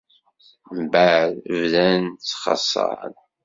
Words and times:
Mbeɛd, 0.83 1.33
bdan 1.59 2.03
ttxaṣṣan. 2.19 3.13